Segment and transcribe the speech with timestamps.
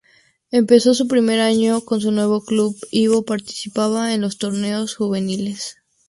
[0.49, 5.77] En su primer año con su nuevo club, Ivo participaba en los torneos juveniles.